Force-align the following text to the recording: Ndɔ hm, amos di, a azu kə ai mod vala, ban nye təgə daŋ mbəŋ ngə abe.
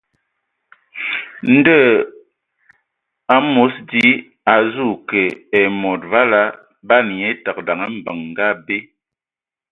Ndɔ 1.55 1.77
hm, 1.93 2.05
amos 3.35 3.73
di, 3.89 4.03
a 4.51 4.53
azu 4.59 4.87
kə 5.09 5.21
ai 5.57 5.67
mod 5.81 6.01
vala, 6.11 6.41
ban 6.87 7.05
nye 7.17 7.29
təgə 7.43 7.61
daŋ 7.67 7.79
mbəŋ 7.97 8.17
ngə 8.29 8.43
abe. 8.53 8.77